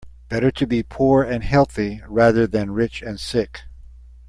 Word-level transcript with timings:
Better 0.29 0.49
to 0.49 0.65
be 0.65 0.81
poor 0.81 1.21
and 1.21 1.43
healthy 1.43 2.01
rather 2.07 2.47
than 2.47 2.71
rich 2.71 3.03
and 3.03 3.19
sick. 3.19 3.65